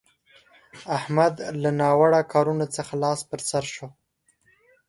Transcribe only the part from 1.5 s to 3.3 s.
له ناوړه کارونه څخه لاس